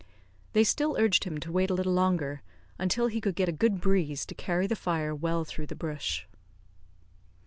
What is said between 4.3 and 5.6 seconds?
carry the fire well